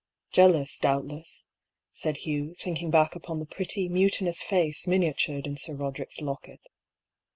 "Jealous, 0.31 0.79
doubtless," 0.79 1.45
said 1.91 2.17
Hugh, 2.25 2.55
thinking 2.55 2.89
back 2.89 3.13
upon 3.15 3.37
the 3.37 3.45
pretty, 3.45 3.87
mutinous 3.87 4.41
face, 4.41 4.87
miniatured 4.87 5.45
in 5.45 5.57
Sir 5.57 5.75
Roderick's 5.75 6.21
locket. 6.21 6.61